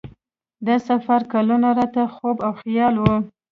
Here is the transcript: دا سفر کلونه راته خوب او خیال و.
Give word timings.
دا 0.67 0.75
سفر 0.89 1.21
کلونه 1.33 1.69
راته 1.77 2.03
خوب 2.15 2.37
او 2.45 2.51
خیال 2.61 2.95
و. 2.99 3.05